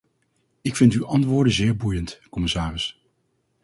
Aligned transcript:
Ik 0.61 0.75
vind 0.75 0.93
uw 0.93 1.05
antwoorden 1.05 1.53
zeer 1.53 1.75
boeiend, 1.75 2.19
commissaris. 2.29 3.03